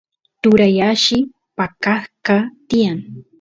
[0.41, 1.19] turay alli
[1.57, 2.35] paqasqa
[2.67, 2.99] tiyan